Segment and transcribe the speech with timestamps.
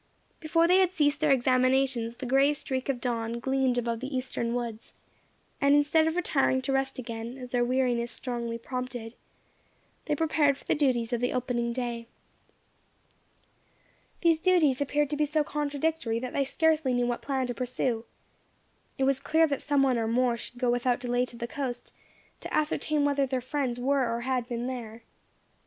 [0.39, 4.55] Before they had ceased their examinations the grey streak of dawn gleamed above the eastern
[4.55, 4.93] woods,
[5.61, 9.13] and instead of retiring to rest again, as their weariness strongly prompted,
[10.05, 12.07] they prepared for the duties of the opening day.
[14.21, 18.05] These duties appeared to be so contradictory, that they scarcely knew what plan to pursue.
[18.97, 21.93] It was clear that some one or more should go without delay to the coast,
[22.39, 25.03] to ascertain whether their friends were or had been there.